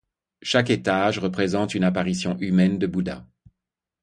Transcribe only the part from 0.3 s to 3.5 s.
Chaque étage représente une apparition humaine de Bouddha.